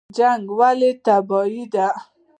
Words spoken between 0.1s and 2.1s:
جنګ ولې تباهي ده؟